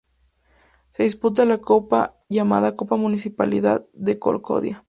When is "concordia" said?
4.17-4.79